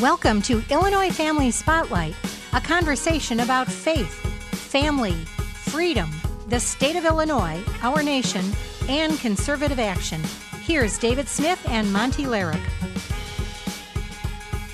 [0.00, 2.14] Welcome to Illinois Family Spotlight,
[2.52, 4.12] a conversation about faith,
[4.52, 6.10] family, freedom,
[6.48, 8.44] the state of Illinois, our nation,
[8.90, 10.20] and conservative action.
[10.60, 12.60] Here's David Smith and Monty Larrick.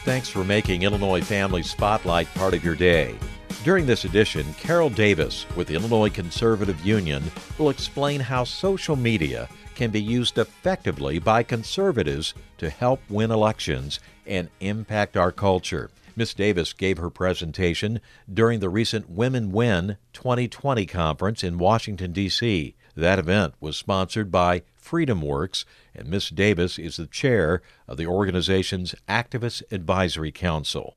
[0.05, 3.17] Thanks for making Illinois Family Spotlight part of your day.
[3.63, 7.23] During this edition, Carol Davis with the Illinois Conservative Union
[7.59, 14.01] will explain how social media can be used effectively by conservatives to help win elections
[14.27, 15.91] and impact our culture.
[16.15, 16.35] Ms.
[16.35, 18.01] Davis gave her presentation
[18.33, 22.75] during the recent Women Win 2020 conference in Washington, D.C.
[22.95, 25.65] That event was sponsored by Freedom Works,
[25.95, 26.29] and Ms.
[26.31, 30.97] Davis is the chair of the organization's Activist Advisory Council.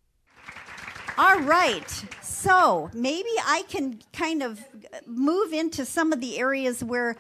[1.18, 1.90] All right.
[2.22, 4.60] So maybe I can kind of
[5.06, 7.16] move into some of the areas where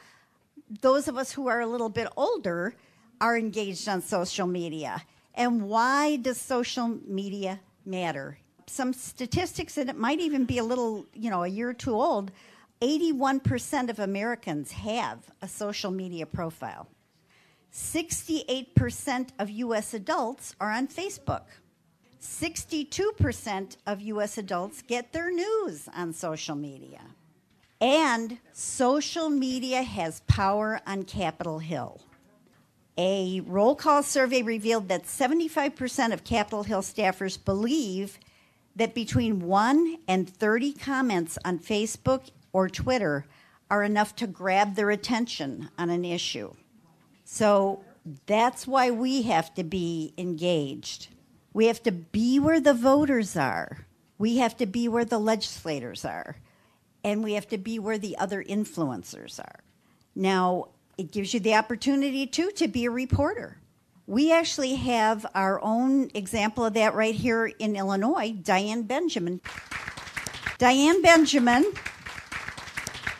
[0.81, 2.75] those of us who are a little bit older
[3.21, 5.01] are engaged on social media.
[5.35, 8.39] And why does social media matter?
[8.67, 11.93] Some statistics, and it might even be a little, you know, a year or two
[11.93, 12.31] old
[12.81, 16.87] 81% of Americans have a social media profile.
[17.71, 21.43] 68% of US adults are on Facebook.
[22.21, 27.01] 62% of US adults get their news on social media.
[27.81, 32.01] And social media has power on Capitol Hill.
[32.97, 38.17] A roll call survey revealed that 75% of Capitol Hill staffers believe
[38.75, 43.25] that between 1 and 30 comments on Facebook or Twitter
[43.69, 46.53] are enough to grab their attention on an issue.
[47.25, 47.83] So
[48.27, 51.07] that's why we have to be engaged.
[51.53, 53.85] We have to be where the voters are.
[54.17, 56.37] We have to be where the legislators are
[57.05, 59.59] and we have to be where the other influencers are.
[60.15, 63.57] Now, it gives you the opportunity too to be a reporter.
[64.07, 69.41] We actually have our own example of that right here in Illinois, Diane Benjamin.
[70.57, 71.65] Diane Benjamin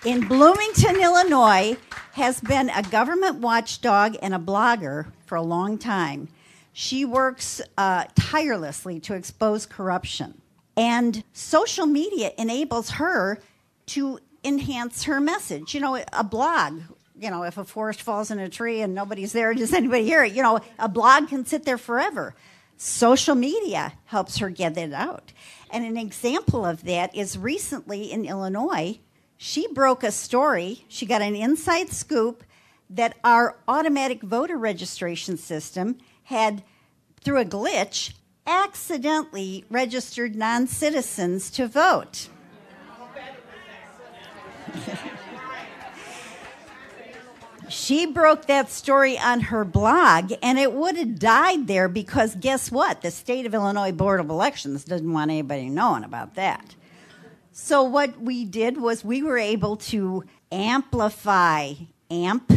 [0.06, 1.78] in Bloomington, Illinois,
[2.14, 6.30] has been a government watchdog and a blogger for a long time.
[6.72, 10.40] She works uh, tirelessly to expose corruption.
[10.78, 13.40] And social media enables her
[13.88, 15.74] to enhance her message.
[15.74, 16.82] You know, a blog,
[17.20, 20.24] you know, if a forest falls in a tree and nobody's there, does anybody hear
[20.24, 20.34] it?
[20.34, 22.36] You know, a blog can sit there forever.
[22.78, 25.32] Social media helps her get it out.
[25.70, 29.00] And an example of that is recently in Illinois,
[29.38, 30.86] she broke a story.
[30.88, 32.44] She got an inside scoop
[32.90, 36.64] that our automatic voter registration system had,
[37.22, 38.14] through a glitch,
[38.46, 42.30] accidentally registered non citizens to vote.
[47.76, 52.72] She broke that story on her blog, and it would have died there because guess
[52.72, 53.02] what?
[53.02, 56.76] The state of Illinois Board of Elections doesn't want anybody knowing about that.
[57.52, 61.74] So, what we did was we were able to amplify
[62.10, 62.50] AMP,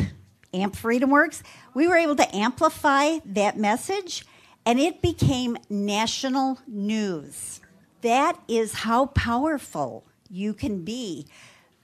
[0.54, 1.42] AMP Freedom Works.
[1.74, 4.24] We were able to amplify that message,
[4.64, 7.60] and it became national news.
[8.02, 11.26] That is how powerful you can be.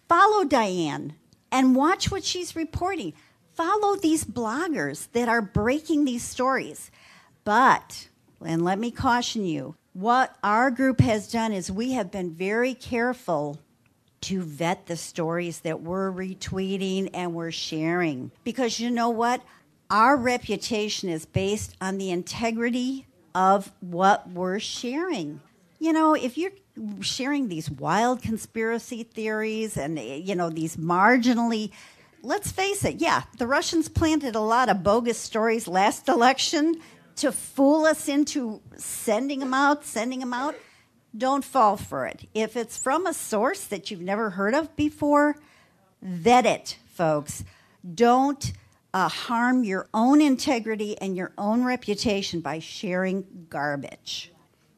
[0.09, 1.15] Follow Diane
[1.55, 3.15] and watch what she's reporting.
[3.55, 6.91] Follow these bloggers that are breaking these stories.
[7.45, 8.09] But,
[8.45, 12.75] and let me caution you, what our group has done is we have been very
[12.75, 13.61] careful
[14.23, 18.33] to vet the stories that we're retweeting and we're sharing.
[18.43, 19.41] Because you know what?
[19.91, 25.41] Our reputation is based on the integrity of what we're sharing.
[25.79, 26.51] You know, if you're
[27.01, 31.71] sharing these wild conspiracy theories and you know these marginally
[32.23, 36.75] let's face it yeah the russians planted a lot of bogus stories last election
[37.17, 40.57] to fool us into sending them out sending them out.
[41.17, 42.29] Don't fall for it.
[42.35, 45.37] If it's from a source that you've never heard of before
[46.05, 47.45] vet it folks.
[47.95, 48.53] Don't
[48.93, 54.33] uh, harm your own integrity and your own reputation by sharing garbage.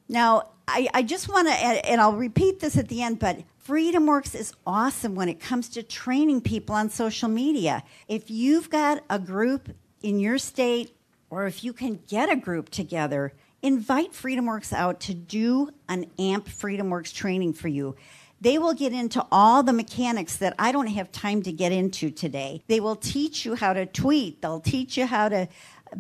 [0.09, 4.35] Now I, I just want to, and I'll repeat this at the end, but FreedomWorks
[4.35, 7.85] is awesome when it comes to training people on social media.
[8.09, 9.69] If you've got a group
[10.03, 10.97] in your state,
[11.31, 13.33] or if you can get a group together,
[13.63, 17.97] invite FreedomWorks out to do an AMP FreedomWorks training for you.
[18.41, 22.11] They will get into all the mechanics that I don't have time to get into
[22.11, 22.63] today.
[22.67, 25.49] They will teach you how to tweet, they'll teach you how to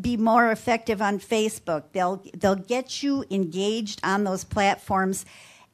[0.00, 1.84] be more effective on Facebook.
[1.92, 5.24] They'll they'll get you engaged on those platforms.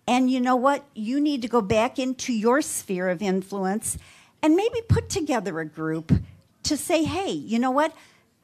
[0.06, 0.84] And you know what?
[0.94, 3.98] You need to go back into your sphere of influence
[4.42, 6.12] and maybe put together a group
[6.64, 7.94] to say, "Hey, you know what?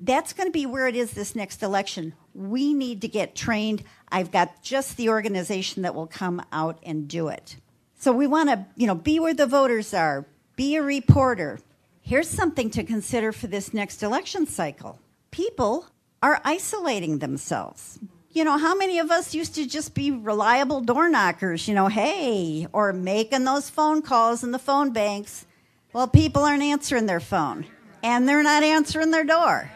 [0.01, 2.15] that's going to be where it is this next election.
[2.35, 3.83] We need to get trained.
[4.11, 7.57] I've got just the organization that will come out and do it.
[7.97, 10.25] So we want to, you know, be where the voters are,
[10.55, 11.59] be a reporter.
[12.01, 15.01] Here's something to consider for this next election cycle.
[15.31, 15.87] People
[16.23, 17.99] are isolating themselves.
[18.31, 21.89] You know, how many of us used to just be reliable door knockers, you know,
[21.89, 25.47] hey, or making those phone calls in the phone banks?
[25.93, 27.67] Well, people aren't answering their phone
[28.03, 29.71] and they're not answering their door.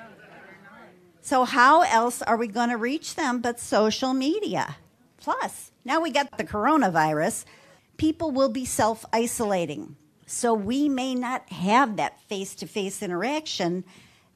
[1.22, 4.76] So, how else are we going to reach them but social media?
[5.19, 7.44] Plus, now we got the coronavirus,
[7.96, 9.96] people will be self isolating.
[10.26, 13.84] So, we may not have that face to face interaction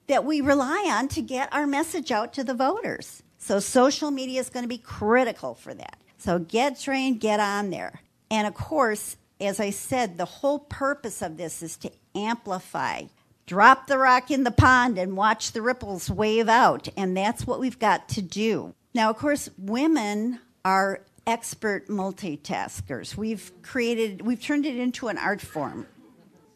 [0.07, 3.23] that we rely on to get our message out to the voters.
[3.39, 5.99] So, social media is going to be critical for that.
[6.19, 8.01] So, get trained, get on there.
[8.31, 13.05] And of course, as I said, the whole purpose of this is to amplify
[13.47, 16.89] drop the rock in the pond and watch the ripples wave out.
[16.97, 18.75] And that's what we've got to do.
[18.93, 23.17] Now, of course, women are expert multitaskers.
[23.17, 25.87] We've created, we've turned it into an art form.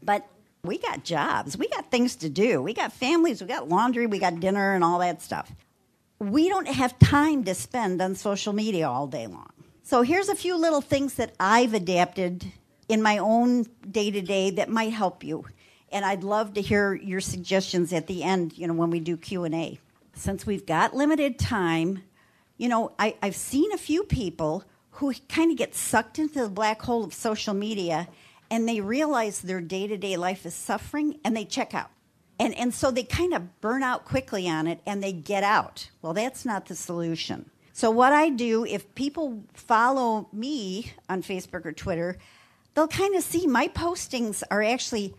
[0.02, 0.26] But
[0.62, 4.18] we got jobs, we got things to do, we got families, we got laundry, we
[4.18, 5.52] got dinner, and all that stuff.
[6.18, 9.50] We don't have time to spend on social media all day long.
[9.82, 12.44] So here's a few little things that I've adapted
[12.88, 15.46] in my own day to day that might help you
[15.92, 19.16] and I'd love to hear your suggestions at the end, you know, when we do
[19.16, 19.78] Q&A.
[20.14, 22.02] Since we've got limited time,
[22.56, 26.48] you know, I, I've seen a few people who kind of get sucked into the
[26.48, 28.08] black hole of social media
[28.50, 31.90] and they realize their day-to-day life is suffering and they check out.
[32.38, 35.90] And, and so they kind of burn out quickly on it and they get out.
[36.00, 37.50] Well, that's not the solution.
[37.72, 42.18] So, what I do, if people follow me on Facebook or Twitter,
[42.74, 45.14] they'll kind of see my postings are actually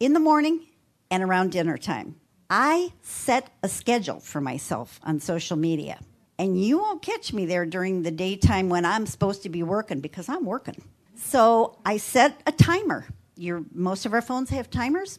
[0.00, 0.66] in the morning
[1.10, 2.16] and around dinner time.
[2.50, 5.98] I set a schedule for myself on social media.
[6.38, 10.00] And you won't catch me there during the daytime when I'm supposed to be working
[10.00, 10.82] because I'm working.
[11.14, 13.06] So I set a timer.
[13.36, 15.18] Your, most of our phones have timers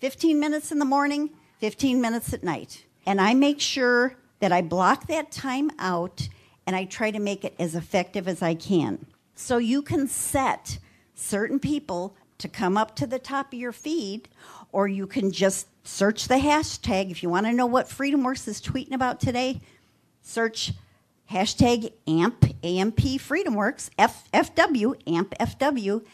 [0.00, 1.30] 15 minutes in the morning,
[1.60, 2.84] 15 minutes at night.
[3.06, 6.28] And I make sure that I block that time out
[6.66, 9.06] and I try to make it as effective as I can.
[9.34, 10.78] So you can set
[11.14, 14.28] certain people to come up to the top of your feed,
[14.72, 17.10] or you can just search the hashtag.
[17.10, 19.60] If you want to know what FreedomWorks is tweeting about today,
[20.22, 20.72] search
[21.30, 26.04] hashtag AMP, AMP FreedomWorks, F, FW, AMP FW,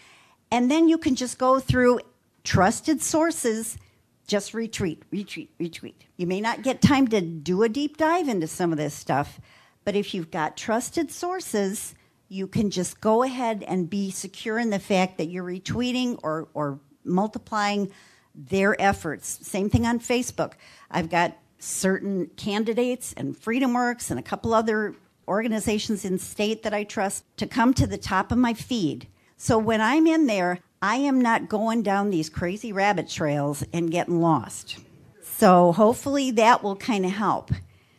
[0.50, 2.00] and then you can just go through
[2.44, 3.78] trusted sources,
[4.26, 5.94] just retweet, retweet, retweet.
[6.16, 9.40] You may not get time to do a deep dive into some of this stuff,
[9.84, 11.94] but if you've got trusted sources,
[12.28, 16.48] you can just go ahead and be secure in the fact that you're retweeting or,
[16.54, 17.90] or multiplying
[18.34, 19.46] their efforts.
[19.46, 20.52] Same thing on Facebook.
[20.90, 24.96] I've got certain candidates and Freedom Works and a couple other
[25.28, 29.06] organizations in state that I trust to come to the top of my feed.
[29.36, 33.90] So when I'm in there, I am not going down these crazy rabbit trails and
[33.90, 34.78] getting lost.
[35.22, 37.52] So hopefully that will kind of help.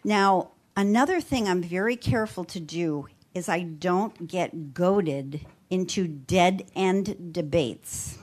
[0.04, 6.66] Now, another thing I'm very careful to do is I don't get goaded into dead
[6.76, 8.18] end debates.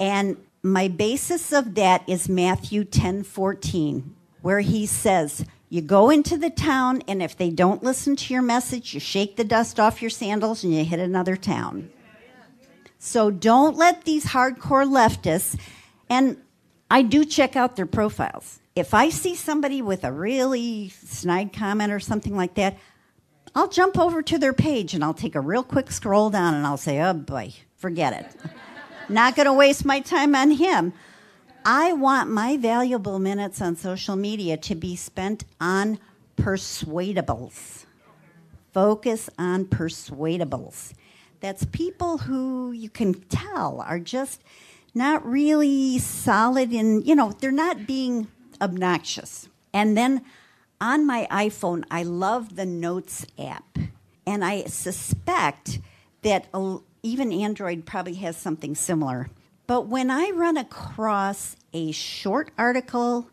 [0.00, 6.36] And my basis of that is Matthew 10 14, where he says, You go into
[6.36, 10.02] the town, and if they don't listen to your message, you shake the dust off
[10.02, 11.90] your sandals and you hit another town.
[12.98, 15.58] So don't let these hardcore leftists,
[16.10, 16.36] and
[16.90, 18.60] I do check out their profiles.
[18.76, 22.78] If I see somebody with a really snide comment or something like that,
[23.54, 26.66] I'll jump over to their page and I'll take a real quick scroll down and
[26.66, 28.50] I'll say, oh boy, forget it.
[29.08, 30.94] Not going to waste my time on him.
[31.64, 35.98] I want my valuable minutes on social media to be spent on
[36.36, 37.86] persuadables.
[38.72, 40.92] Focus on persuadables.
[41.40, 44.42] That's people who you can tell are just
[44.94, 48.28] not really solid in, you know, they're not being
[48.60, 49.48] obnoxious.
[49.72, 50.24] And then
[50.80, 53.78] on my iPhone, I love the Notes app.
[54.26, 55.80] And I suspect
[56.22, 56.46] that
[57.02, 59.28] even Android probably has something similar.
[59.72, 63.30] But when I run across a short article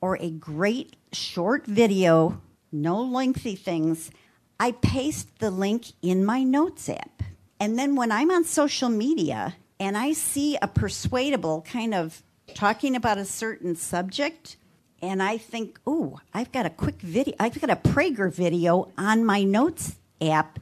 [0.00, 2.40] or a great short video,
[2.72, 4.10] no lengthy things,
[4.58, 7.22] I paste the link in my Notes app.
[7.60, 12.22] And then when I'm on social media and I see a persuadable kind of
[12.54, 14.56] talking about a certain subject,
[15.02, 19.26] and I think, oh, I've got a quick video, I've got a Prager video on
[19.26, 20.58] my notes app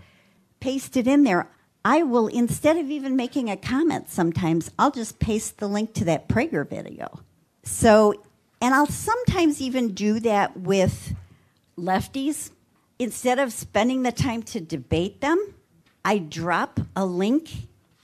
[0.58, 1.48] pasted in there.
[1.84, 6.04] I will, instead of even making a comment sometimes, I'll just paste the link to
[6.04, 7.20] that Prager video.
[7.62, 8.22] So
[8.62, 11.14] And I'll sometimes even do that with
[11.78, 12.50] lefties.
[12.98, 15.54] Instead of spending the time to debate them,
[16.04, 17.50] I drop a link.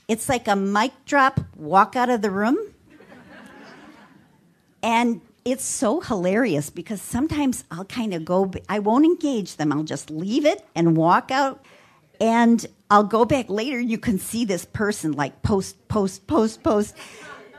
[0.08, 2.56] It's like a mic drop, walk out of the room.
[4.82, 9.72] and it's so hilarious because sometimes I'll kind of go, I won't engage them.
[9.72, 11.62] I'll just leave it and walk out.
[12.20, 13.78] And I'll go back later.
[13.78, 16.96] You can see this person like post, post, post, post.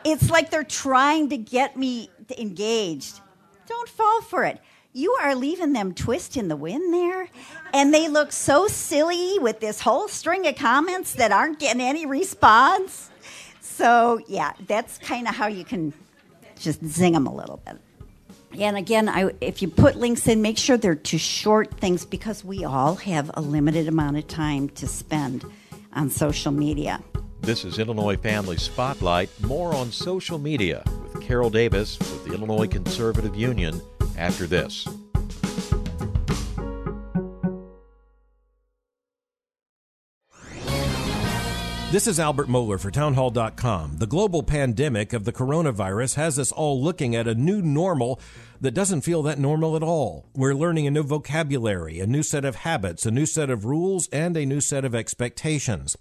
[0.03, 3.19] It's like they're trying to get me engaged.
[3.67, 4.59] Don't fall for it.
[4.93, 7.29] You are leaving them twist in the wind there.
[7.73, 12.05] And they look so silly with this whole string of comments that aren't getting any
[12.05, 13.11] response.
[13.59, 15.93] So, yeah, that's kind of how you can
[16.57, 17.77] just zing them a little bit.
[18.59, 22.43] And again, I, if you put links in, make sure they're to short things because
[22.43, 25.45] we all have a limited amount of time to spend
[25.93, 27.01] on social media.
[27.41, 29.29] This is Illinois Family Spotlight.
[29.41, 33.79] More on social media with Carol Davis with the Illinois Conservative Union
[34.17, 34.87] after this.
[41.89, 43.99] This is Albert Mohler for Townhall.com.
[43.99, 48.19] The global pandemic of the coronavirus has us all looking at a new normal
[48.59, 50.25] that doesn't feel that normal at all.
[50.35, 54.09] We're learning a new vocabulary, a new set of habits, a new set of rules,
[54.09, 55.95] and a new set of expectations.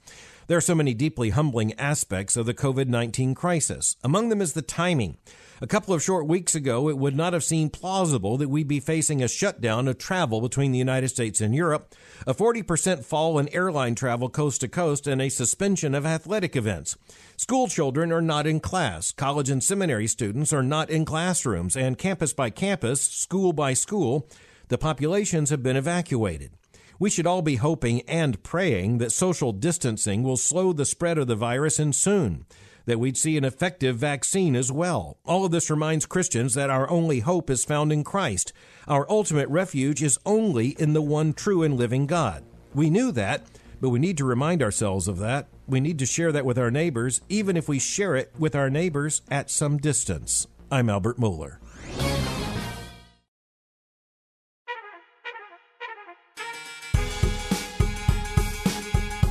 [0.49, 3.95] There are so many deeply humbling aspects of the COVID 19 crisis.
[4.03, 5.19] Among them is the timing.
[5.63, 8.79] A couple of short weeks ago, it would not have seemed plausible that we'd be
[8.79, 11.95] facing a shutdown of travel between the United States and Europe,
[12.27, 16.99] a 40% fall in airline travel coast to coast, and a suspension of athletic events.
[17.39, 19.13] School children are not in class.
[19.13, 21.75] College and seminary students are not in classrooms.
[21.75, 24.29] And campus by campus, school by school,
[24.69, 26.51] the populations have been evacuated.
[26.99, 31.29] We should all be hoping and praying that social distancing will slow the spread of
[31.29, 32.45] the virus and soon
[32.87, 35.19] that we'd see an effective vaccine as well.
[35.25, 38.53] All of this reminds Christians that our only hope is found in Christ.
[38.89, 42.45] Our ultimate refuge is only in the one true and living God.
[42.75, 43.43] We knew that,
[43.81, 45.49] but we need to remind ourselves of that.
[45.67, 48.71] We need to share that with our neighbors, even if we share it with our
[48.71, 50.47] neighbors at some distance.
[50.71, 51.59] I'm Albert Mohler.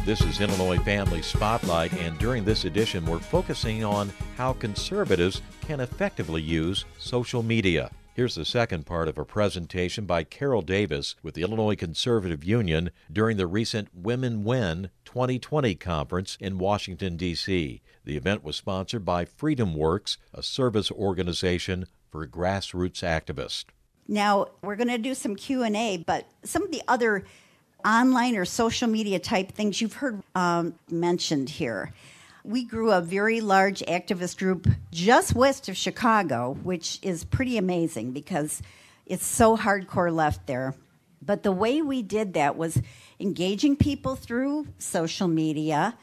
[0.06, 5.80] This is Illinois Family Spotlight, and during this edition, we're focusing on how conservatives can
[5.80, 7.90] effectively use social media.
[8.14, 12.92] Here's the second part of a presentation by Carol Davis with the Illinois Conservative Union
[13.12, 17.82] during the recent Women Win 2020 conference in Washington, D.C.
[18.04, 23.66] The event was sponsored by Freedom Works, a service organization for grassroots activists.
[24.08, 27.26] Now, we're going to do some Q&A, but some of the other
[27.86, 31.94] online or social media type things you've heard um, mentioned here.
[32.44, 38.12] We grew a very large activist group just west of Chicago, which is pretty amazing
[38.12, 38.62] because
[39.06, 40.74] it's so hardcore left there.
[41.22, 42.82] But the way we did that was
[43.20, 45.98] engaging people through social media.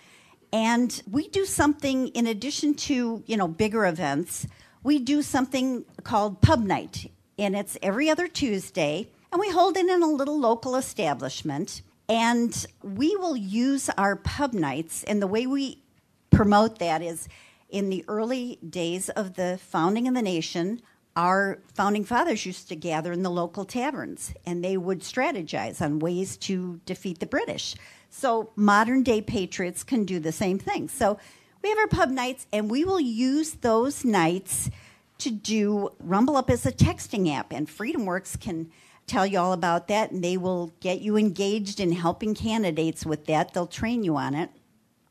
[0.52, 4.46] And we do something in addition to, you know, bigger events.
[4.82, 9.88] We do something called pub night, and it's every other Tuesday and we hold it
[9.88, 11.82] in a little local establishment.
[12.08, 15.82] And we will use our pub nights, and the way we
[16.30, 17.28] promote that is
[17.70, 20.82] in the early days of the founding of the nation,
[21.16, 25.98] our founding fathers used to gather in the local taverns and they would strategize on
[25.98, 27.74] ways to defeat the British.
[28.10, 30.88] So modern day patriots can do the same thing.
[30.88, 31.18] So
[31.62, 34.70] we have our pub nights and we will use those nights
[35.18, 38.70] to do Rumble Up as a texting app and Freedom Works can
[39.06, 43.26] tell you all about that, and they will get you engaged in helping candidates with
[43.26, 43.52] that.
[43.52, 44.50] They'll train you on it.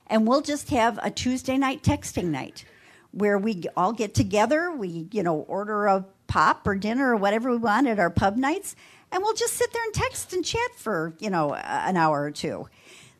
[0.07, 2.65] And we'll just have a Tuesday night texting night
[3.11, 4.71] where we all get together.
[4.71, 8.37] We, you know, order a pop or dinner or whatever we want at our pub
[8.37, 8.75] nights,
[9.11, 12.31] and we'll just sit there and text and chat for, you know, an hour or
[12.31, 12.67] two.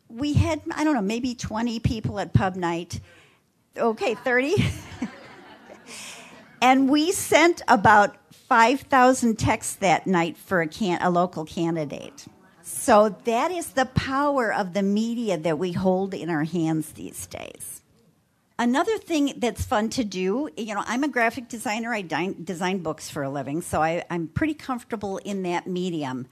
[0.08, 3.00] We had, I don't know, maybe 20 people at pub night.
[3.76, 4.54] Okay, 30.
[6.62, 8.16] and we sent about
[8.52, 12.26] 5,000 texts that night for a, can- a local candidate.
[12.60, 17.26] So that is the power of the media that we hold in our hands these
[17.28, 17.80] days.
[18.58, 21.94] Another thing that's fun to do, you know, I'm a graphic designer.
[21.94, 26.26] I design books for a living, so I, I'm pretty comfortable in that medium.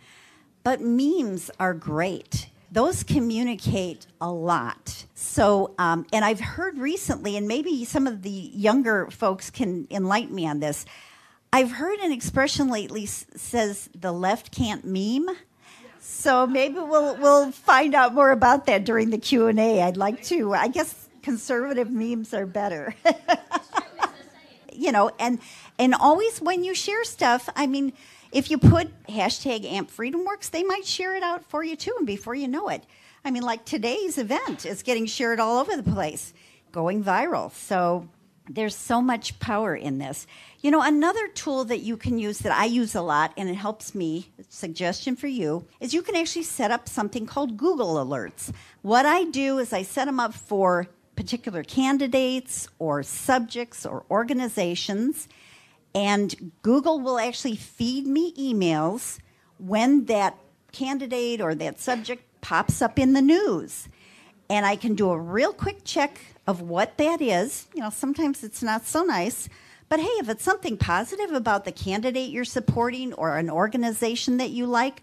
[0.62, 2.50] But memes are great.
[2.70, 5.06] Those communicate a lot.
[5.14, 10.34] So, um, and I've heard recently, and maybe some of the younger folks can enlighten
[10.34, 10.84] me on this
[11.52, 15.35] I've heard an expression lately says the left can't meme.
[15.99, 19.83] So maybe we'll we'll find out more about that during the Q and A.
[19.83, 20.54] I'd like to.
[20.54, 22.95] I guess conservative memes are better.
[24.73, 25.40] you know, and
[25.78, 27.92] and always when you share stuff, I mean,
[28.33, 31.95] if you put hashtag AMP Freedom Works, they might share it out for you too,
[31.99, 32.85] and before you know it,
[33.25, 36.33] I mean, like today's event is getting shared all over the place,
[36.73, 37.52] going viral.
[37.52, 38.09] So
[38.52, 40.26] there's so much power in this.
[40.61, 43.54] You know, another tool that you can use that I use a lot and it
[43.54, 48.52] helps me, suggestion for you, is you can actually set up something called Google Alerts.
[48.83, 55.28] What I do is I set them up for particular candidates or subjects or organizations,
[55.95, 59.19] and Google will actually feed me emails
[59.59, 60.37] when that
[60.73, 63.88] candidate or that subject pops up in the news.
[64.49, 67.69] And I can do a real quick check of what that is.
[67.75, 69.49] You know, sometimes it's not so nice.
[69.88, 74.50] But hey, if it's something positive about the candidate you're supporting or an organization that
[74.50, 75.02] you like,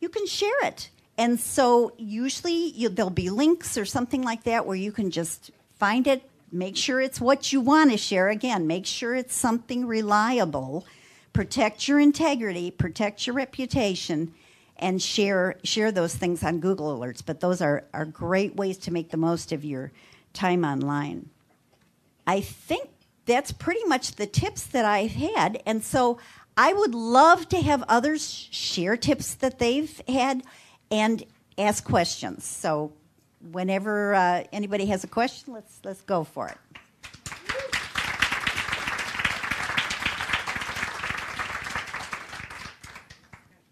[0.00, 0.90] you can share it.
[1.18, 5.50] And so usually you, there'll be links or something like that where you can just
[5.78, 8.28] find it, make sure it's what you want to share.
[8.28, 10.86] Again, make sure it's something reliable.
[11.32, 14.32] Protect your integrity, protect your reputation,
[14.76, 17.22] and share share those things on Google Alerts.
[17.24, 19.92] But those are, are great ways to make the most of your
[20.32, 21.30] time online.
[22.26, 22.88] I think
[23.26, 25.62] that's pretty much the tips that I've had.
[25.66, 26.18] And so
[26.56, 30.42] I would love to have others share tips that they've had
[30.90, 31.24] and
[31.56, 32.44] ask questions.
[32.44, 32.92] So
[33.50, 36.58] whenever uh, anybody has a question, let's let's go for it.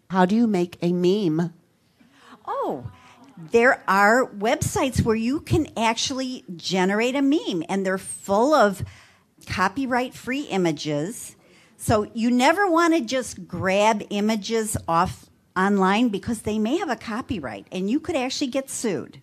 [0.09, 1.53] How do you make a meme?
[2.45, 2.91] Oh,
[3.49, 8.83] there are websites where you can actually generate a meme, and they're full of
[9.47, 11.35] copyright free images.
[11.77, 16.95] So you never want to just grab images off online because they may have a
[16.95, 19.21] copyright and you could actually get sued.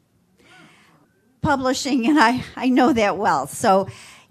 [1.41, 3.47] Publishing, and I, I know that well.
[3.47, 3.89] So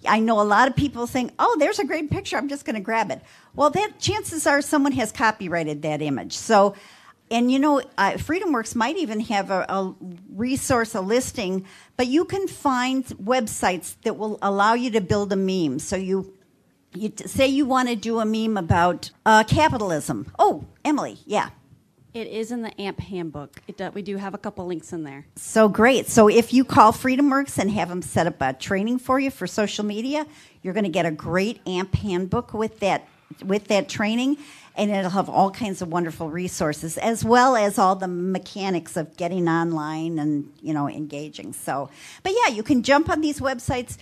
[0.08, 2.76] I know a lot of people think, oh, there's a great picture, I'm just going
[2.76, 3.22] to grab it.
[3.56, 6.38] Well, that chances are someone has copyrighted that image.
[6.38, 6.76] So,
[7.30, 9.94] and you know, uh, FreedomWorks might even have a, a
[10.34, 11.66] resource, a listing,
[11.98, 15.80] but you can find websites that will allow you to build a meme.
[15.80, 16.34] So you
[16.94, 20.32] you say you want to do a meme about uh, capitalism.
[20.40, 21.50] Oh, Emily, yeah.
[22.14, 23.62] It is in the AMP handbook.
[23.68, 25.28] It do, we do have a couple links in there.
[25.36, 26.08] So great.
[26.08, 29.46] So if you call FreedomWorks and have them set up a training for you for
[29.46, 30.26] social media,
[30.64, 33.08] you're going to get a great AMP handbook with that
[33.46, 34.38] with that training
[34.78, 39.18] and it'll have all kinds of wonderful resources as well as all the mechanics of
[39.18, 41.52] getting online and you know engaging.
[41.52, 41.90] So
[42.24, 43.98] but yeah you can jump on these websites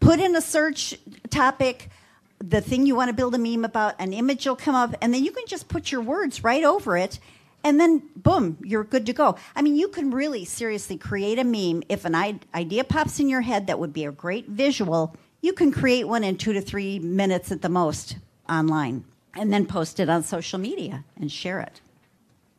[0.00, 0.98] put in a search
[1.30, 1.88] topic
[2.40, 5.14] the thing you want to build a meme about an image will come up and
[5.14, 7.18] then you can just put your words right over it
[7.64, 9.36] and then boom you're good to go.
[9.54, 11.84] I mean you can really seriously create a meme.
[11.88, 12.14] If an
[12.54, 16.24] idea pops in your head that would be a great visual you can create one
[16.24, 18.16] in two to three minutes at the most
[18.48, 21.80] online and then post it on social media and share it.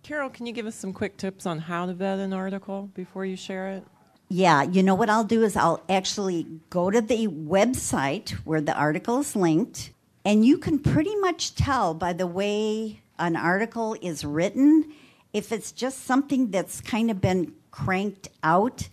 [0.03, 3.25] Carol, can you give us some quick tips on how to vet an article before
[3.25, 3.83] you share it?
[4.29, 8.75] Yeah, you know what I'll do is I'll actually go to the website where the
[8.75, 9.91] article is linked,
[10.23, 14.93] and you can pretty much tell by the way an article is written
[15.33, 18.87] if it's just something that's kind of been cranked out.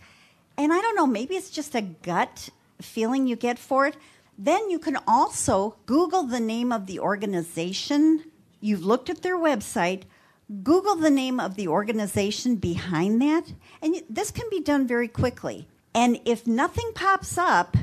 [0.57, 2.49] And I don't know, maybe it's just a gut
[2.81, 3.95] feeling you get for it.
[4.37, 8.23] Then you can also Google the name of the organization.
[8.59, 10.03] You've looked at their website.
[10.63, 13.51] Google the name of the organization behind that.
[13.81, 15.67] And this can be done very quickly.
[15.93, 17.75] And if nothing pops up,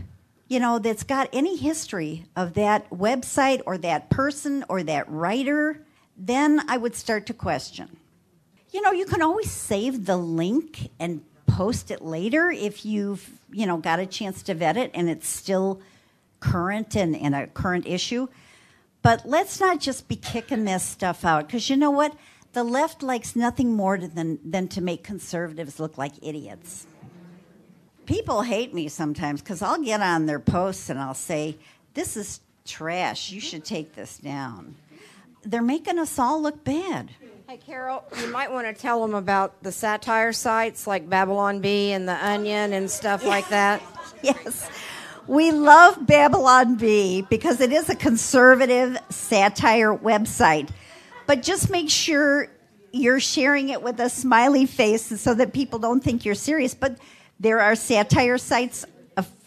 [0.49, 5.85] you know, that's got any history of that website or that person or that writer,
[6.17, 7.97] then I would start to question.
[8.71, 13.67] You know, you can always save the link and post it later if you've, you
[13.67, 15.81] know, got a chance to vet it and it's still
[16.44, 18.28] current and, and a current issue.
[19.02, 22.14] But let's not just be kicking this stuff out because you know what?
[22.52, 26.87] The left likes nothing more than, than to make conservatives look like idiots.
[28.07, 31.57] People hate me sometimes because I'll get on their posts and I'll say,
[31.94, 33.30] This is trash.
[33.30, 34.76] You should take this down.
[35.42, 37.11] They're making us all look bad.
[37.48, 41.92] Hey, Carol, you might want to tell them about the satire sites like Babylon Bee
[41.92, 43.83] and The Onion and stuff like that.
[44.22, 44.70] yes.
[45.26, 50.68] We love Babylon Bee because it is a conservative satire website.
[51.26, 52.48] But just make sure
[52.92, 56.74] you're sharing it with a smiley face so that people don't think you're serious.
[56.74, 56.98] But
[57.40, 58.84] there are satire sites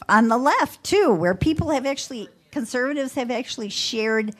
[0.09, 4.33] on the left too, where people have actually, conservatives have actually shared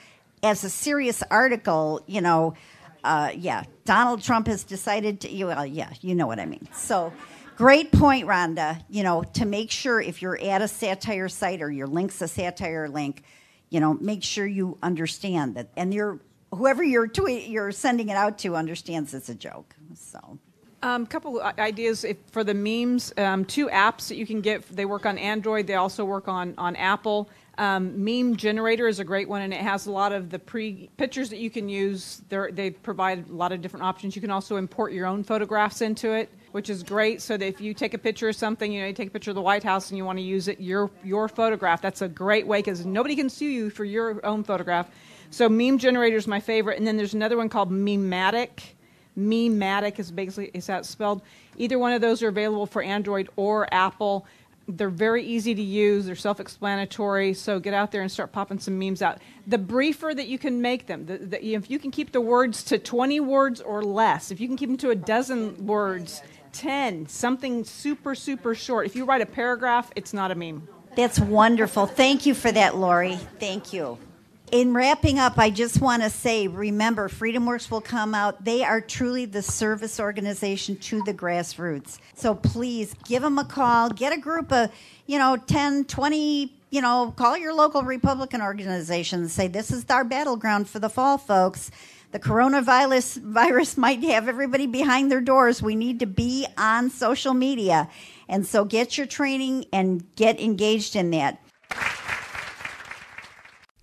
[0.44, 2.54] as a serious article, you know,
[3.04, 6.68] uh, yeah, Donald Trump has decided to, well, yeah, you know what I mean.
[6.74, 7.14] So,
[7.58, 8.84] Great point, Rhonda.
[8.88, 12.28] You know, to make sure if you're at a satire site or your link's a
[12.28, 13.24] satire link,
[13.72, 16.20] you know, make sure you understand that, and you're
[16.54, 19.76] whoever you're tweet, you're sending it out to understands it's a joke.
[19.96, 20.38] So.
[20.84, 23.12] A um, couple of ideas if, for the memes.
[23.18, 24.64] Um, two apps that you can get.
[24.70, 25.66] They work on Android.
[25.66, 27.28] They also work on on Apple.
[27.58, 30.90] Um, meme generator is a great one, and it has a lot of the pre
[30.98, 32.22] pictures that you can use.
[32.30, 34.16] They're, they provide a lot of different options.
[34.16, 37.20] You can also import your own photographs into it, which is great.
[37.20, 39.32] So that if you take a picture of something, you know, you take a picture
[39.32, 41.82] of the White House and you want to use it, your your photograph.
[41.82, 44.92] That's a great way because nobody can sue you for your own photograph.
[45.32, 48.76] So meme generator is my favorite, and then there's another one called Memematic.
[49.16, 51.24] Memematic is basically is that spelled.
[51.58, 54.28] Either one of those are available for Android or Apple
[54.68, 56.06] they're very easy to use.
[56.06, 57.34] They're self-explanatory.
[57.34, 59.20] So get out there and start popping some memes out.
[59.46, 62.64] The briefer that you can make them, the, the, if you can keep the words
[62.66, 66.22] to 20 words or less, if you can keep them to a dozen words,
[66.54, 68.86] 10, something super super short.
[68.86, 70.68] If you write a paragraph, it's not a meme.
[70.96, 71.86] That's wonderful.
[71.86, 73.16] Thank you for that, Lori.
[73.40, 74.00] Thank you
[74.52, 78.44] in wrapping up, I just want to say remember, FreedomWorks will come out.
[78.44, 82.00] They are truly the service organization to the grassroots.
[82.16, 83.90] So please give them a call.
[83.90, 84.72] Get a group of,
[85.06, 89.86] you know, 10, 20, you know, call your local Republican organization and say, this is
[89.90, 91.70] our battleground for the fall, folks.
[92.12, 95.62] The coronavirus virus might have everybody behind their doors.
[95.62, 97.90] We need to be on social media.
[98.30, 101.42] And so get your training and get engaged in that.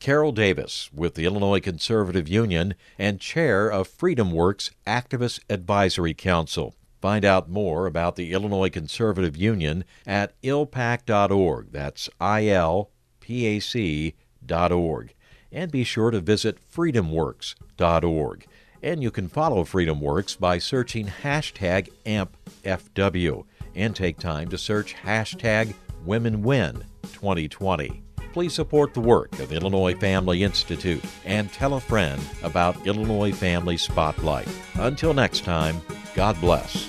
[0.04, 6.74] Carol Davis with the Illinois Conservative Union and chair of Freedom Works Activist Advisory Council.
[7.00, 11.72] Find out more about the Illinois Conservative Union at ilpac.org.
[11.72, 12.90] That's I L
[13.20, 14.14] P A C
[14.44, 15.14] dot org.
[15.50, 18.46] And be sure to visit freedomworks.org.
[18.82, 25.72] And you can follow FreedomWorks by searching hashtag AmpFW and take time to search hashtag
[26.06, 28.02] WomenWin 2020
[28.34, 33.76] please support the work of Illinois Family Institute and tell a friend about Illinois Family
[33.76, 34.48] Spotlight.
[34.74, 35.80] Until next time,
[36.16, 36.86] God bless.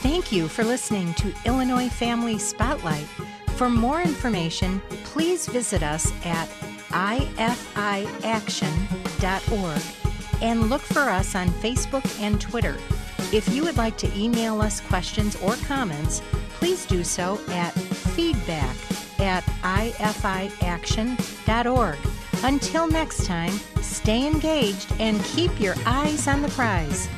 [0.00, 3.06] Thank you for listening to Illinois Family Spotlight.
[3.56, 6.48] For more information, please visit us at
[6.90, 9.82] ifiaction.org
[10.40, 12.76] and look for us on Facebook and Twitter.
[13.32, 16.22] If you would like to email us questions or comments,
[16.60, 17.74] please do so at
[18.48, 18.76] feedback
[19.20, 21.98] at ifiaction.org.
[22.44, 27.08] Until next time, stay engaged and keep your eyes on the prize.